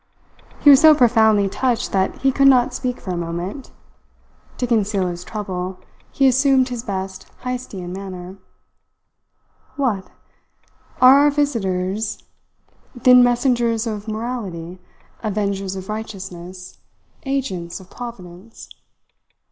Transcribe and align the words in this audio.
He 0.61 0.71
was 0.71 0.81
so 0.81 0.95
profoundly 0.95 1.47
touched 1.47 1.91
that 1.91 2.15
he 2.23 2.31
could 2.31 2.47
not 2.47 2.73
speak 2.73 2.99
for 2.99 3.11
a 3.11 3.15
moment. 3.17 3.69
To 4.57 4.65
conceal 4.65 5.05
his 5.07 5.23
trouble, 5.23 5.77
he 6.11 6.25
assumed 6.27 6.69
his 6.69 6.81
best 6.81 7.27
Heystian 7.43 7.93
manner. 7.95 8.37
"What? 9.75 10.07
Are 10.99 11.19
our 11.19 11.29
visitors 11.29 12.23
then 12.95 13.23
messengers 13.23 13.85
of 13.85 14.07
morality, 14.07 14.79
avengers 15.21 15.75
of 15.75 15.87
righteousness, 15.87 16.79
agents 17.23 17.79
of 17.79 17.91
Providence? 17.91 18.69